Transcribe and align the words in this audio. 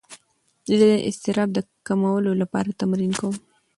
زه 0.67 0.75
د 0.81 0.83
اضطراب 1.09 1.49
د 1.53 1.59
کمولو 1.87 2.31
لپاره 2.41 2.77
تمرین 2.81 3.11
کوم. 3.19 3.35